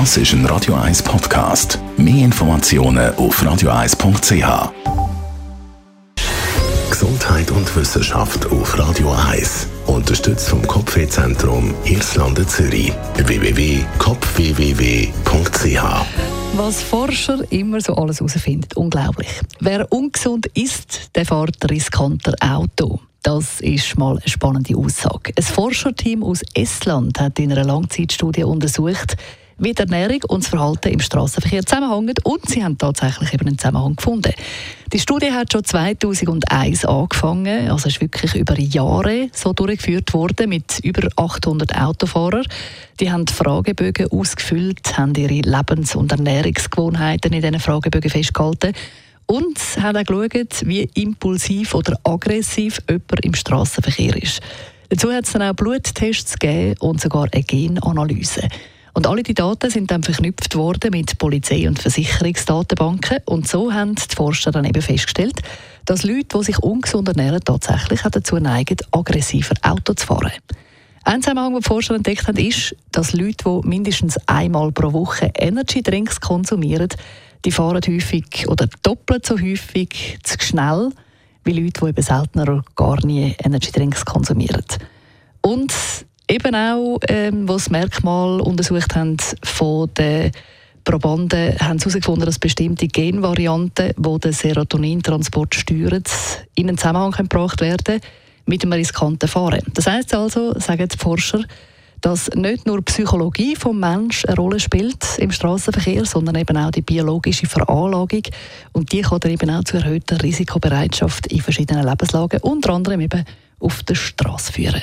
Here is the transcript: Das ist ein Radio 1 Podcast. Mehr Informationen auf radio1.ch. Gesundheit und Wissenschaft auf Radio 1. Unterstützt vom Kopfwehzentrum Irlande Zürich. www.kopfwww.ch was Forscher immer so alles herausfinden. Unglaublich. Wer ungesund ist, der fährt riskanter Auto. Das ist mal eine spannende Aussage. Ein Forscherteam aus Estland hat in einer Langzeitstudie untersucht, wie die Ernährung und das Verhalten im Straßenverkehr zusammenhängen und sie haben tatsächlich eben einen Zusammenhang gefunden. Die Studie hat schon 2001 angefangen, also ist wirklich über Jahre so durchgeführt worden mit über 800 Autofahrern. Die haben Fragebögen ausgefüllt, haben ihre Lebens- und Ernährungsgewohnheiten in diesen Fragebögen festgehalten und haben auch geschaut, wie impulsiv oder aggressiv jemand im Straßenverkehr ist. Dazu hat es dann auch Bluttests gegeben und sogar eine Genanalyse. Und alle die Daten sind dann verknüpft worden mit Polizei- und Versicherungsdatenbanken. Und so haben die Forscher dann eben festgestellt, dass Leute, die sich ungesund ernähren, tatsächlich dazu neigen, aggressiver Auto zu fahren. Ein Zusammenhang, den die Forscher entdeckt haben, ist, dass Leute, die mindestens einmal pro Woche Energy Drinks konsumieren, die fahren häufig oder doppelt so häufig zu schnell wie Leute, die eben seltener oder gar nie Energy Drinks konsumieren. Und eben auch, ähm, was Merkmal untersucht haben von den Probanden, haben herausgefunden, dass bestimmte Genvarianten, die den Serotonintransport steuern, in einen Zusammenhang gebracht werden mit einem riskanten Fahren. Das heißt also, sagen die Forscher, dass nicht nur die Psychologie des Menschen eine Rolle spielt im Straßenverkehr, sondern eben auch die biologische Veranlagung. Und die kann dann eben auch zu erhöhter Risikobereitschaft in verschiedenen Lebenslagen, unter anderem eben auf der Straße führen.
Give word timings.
Das 0.00 0.16
ist 0.16 0.32
ein 0.32 0.44
Radio 0.46 0.74
1 0.74 1.04
Podcast. 1.04 1.78
Mehr 1.96 2.24
Informationen 2.24 3.14
auf 3.14 3.40
radio1.ch. 3.40 4.72
Gesundheit 6.90 7.52
und 7.52 7.76
Wissenschaft 7.76 8.50
auf 8.50 8.76
Radio 8.76 9.12
1. 9.12 9.68
Unterstützt 9.86 10.48
vom 10.48 10.66
Kopfwehzentrum 10.66 11.76
Irlande 11.84 12.44
Zürich. 12.44 12.92
www.kopfwww.ch 13.18 15.84
was 16.56 16.82
Forscher 16.82 17.44
immer 17.50 17.80
so 17.80 17.94
alles 17.94 18.18
herausfinden. 18.18 18.70
Unglaublich. 18.74 19.28
Wer 19.60 19.92
ungesund 19.92 20.46
ist, 20.54 21.14
der 21.14 21.24
fährt 21.24 21.70
riskanter 21.70 22.34
Auto. 22.40 22.98
Das 23.22 23.60
ist 23.60 23.96
mal 23.96 24.18
eine 24.18 24.28
spannende 24.28 24.76
Aussage. 24.76 25.32
Ein 25.36 25.44
Forscherteam 25.44 26.24
aus 26.24 26.40
Estland 26.54 27.20
hat 27.20 27.38
in 27.38 27.52
einer 27.52 27.64
Langzeitstudie 27.64 28.42
untersucht, 28.42 29.16
wie 29.58 29.72
die 29.72 29.82
Ernährung 29.82 30.20
und 30.28 30.42
das 30.42 30.48
Verhalten 30.48 30.88
im 30.88 31.00
Straßenverkehr 31.00 31.64
zusammenhängen 31.64 32.14
und 32.24 32.48
sie 32.48 32.64
haben 32.64 32.78
tatsächlich 32.78 33.32
eben 33.32 33.46
einen 33.46 33.58
Zusammenhang 33.58 33.96
gefunden. 33.96 34.32
Die 34.92 34.98
Studie 34.98 35.32
hat 35.32 35.52
schon 35.52 35.64
2001 35.64 36.84
angefangen, 36.84 37.70
also 37.70 37.88
ist 37.88 38.00
wirklich 38.00 38.34
über 38.34 38.58
Jahre 38.58 39.28
so 39.32 39.52
durchgeführt 39.52 40.12
worden 40.14 40.48
mit 40.48 40.80
über 40.82 41.08
800 41.16 41.76
Autofahrern. 41.76 42.46
Die 43.00 43.10
haben 43.10 43.26
Fragebögen 43.26 44.10
ausgefüllt, 44.10 44.96
haben 44.96 45.14
ihre 45.14 45.40
Lebens- 45.40 45.96
und 45.96 46.12
Ernährungsgewohnheiten 46.12 47.32
in 47.32 47.42
diesen 47.42 47.60
Fragebögen 47.60 48.10
festgehalten 48.10 48.72
und 49.26 49.58
haben 49.80 49.96
auch 49.96 50.04
geschaut, 50.04 50.66
wie 50.66 50.88
impulsiv 50.94 51.74
oder 51.74 51.98
aggressiv 52.04 52.80
jemand 52.88 53.24
im 53.24 53.34
Straßenverkehr 53.34 54.22
ist. 54.22 54.40
Dazu 54.90 55.10
hat 55.12 55.24
es 55.24 55.32
dann 55.32 55.42
auch 55.42 55.54
Bluttests 55.54 56.38
gegeben 56.38 56.76
und 56.80 57.00
sogar 57.00 57.28
eine 57.32 57.42
Genanalyse. 57.42 58.48
Und 58.94 59.08
alle 59.08 59.24
die 59.24 59.34
Daten 59.34 59.70
sind 59.70 59.90
dann 59.90 60.04
verknüpft 60.04 60.54
worden 60.54 60.92
mit 60.92 61.18
Polizei- 61.18 61.66
und 61.66 61.80
Versicherungsdatenbanken. 61.80 63.18
Und 63.26 63.48
so 63.48 63.72
haben 63.72 63.96
die 63.96 64.14
Forscher 64.14 64.52
dann 64.52 64.64
eben 64.64 64.80
festgestellt, 64.80 65.42
dass 65.84 66.04
Leute, 66.04 66.38
die 66.38 66.44
sich 66.44 66.58
ungesund 66.60 67.08
ernähren, 67.08 67.40
tatsächlich 67.44 68.00
dazu 68.02 68.36
neigen, 68.36 68.76
aggressiver 68.92 69.56
Auto 69.62 69.94
zu 69.94 70.06
fahren. 70.06 70.30
Ein 71.02 71.22
Zusammenhang, 71.22 71.52
den 71.52 71.60
die 71.60 71.66
Forscher 71.66 71.96
entdeckt 71.96 72.28
haben, 72.28 72.38
ist, 72.38 72.76
dass 72.92 73.12
Leute, 73.12 73.44
die 73.44 73.68
mindestens 73.68 74.16
einmal 74.26 74.70
pro 74.70 74.92
Woche 74.92 75.32
Energy 75.36 75.82
Drinks 75.82 76.20
konsumieren, 76.20 76.88
die 77.44 77.50
fahren 77.50 77.82
häufig 77.86 78.48
oder 78.48 78.68
doppelt 78.82 79.26
so 79.26 79.38
häufig 79.38 80.18
zu 80.22 80.36
schnell 80.40 80.90
wie 81.44 81.52
Leute, 81.52 81.80
die 81.82 81.88
eben 81.88 82.02
seltener 82.02 82.42
oder 82.44 82.64
gar 82.74 83.04
nie 83.04 83.34
Energy 83.42 83.70
Drinks 83.70 84.04
konsumieren. 84.04 84.64
Und 85.42 85.74
eben 86.34 86.54
auch, 86.54 86.98
ähm, 87.08 87.48
was 87.48 87.70
Merkmal 87.70 88.40
untersucht 88.40 88.94
haben 88.94 89.16
von 89.42 89.88
den 89.94 90.32
Probanden, 90.82 91.58
haben 91.58 91.78
herausgefunden, 91.78 92.26
dass 92.26 92.38
bestimmte 92.38 92.88
Genvarianten, 92.88 93.92
die 93.96 94.18
den 94.18 94.32
Serotonintransport 94.32 95.54
steuern, 95.54 96.02
in 96.54 96.68
einen 96.68 96.78
Zusammenhang 96.78 97.12
gebracht 97.12 97.60
werden 97.60 98.00
mit 98.46 98.62
einem 98.62 98.72
riskanten 98.72 99.28
Fahren. 99.28 99.62
Das 99.72 99.86
heißt 99.86 100.14
also, 100.14 100.58
sagen 100.58 100.88
die 100.88 100.98
Forscher, 100.98 101.42
dass 102.02 102.28
nicht 102.34 102.66
nur 102.66 102.78
die 102.78 102.92
Psychologie 102.92 103.54
des 103.54 103.72
Menschen 103.72 104.28
eine 104.28 104.36
Rolle 104.36 104.60
spielt 104.60 105.18
im 105.18 105.30
Straßenverkehr, 105.30 106.04
sondern 106.04 106.34
eben 106.34 106.56
auch 106.58 106.70
die 106.70 106.82
biologische 106.82 107.46
Veranlagung. 107.46 108.24
Und 108.72 108.92
die 108.92 109.00
kann 109.00 109.20
dann 109.20 109.32
eben 109.32 109.48
auch 109.48 109.64
zu 109.64 109.78
erhöhter 109.78 110.22
Risikobereitschaft 110.22 111.28
in 111.28 111.40
verschiedenen 111.40 111.86
Lebenslagen, 111.86 112.40
unter 112.42 112.74
anderem 112.74 113.00
eben 113.00 113.24
auf 113.58 113.82
der 113.84 113.94
Straße 113.94 114.52
führen. 114.52 114.82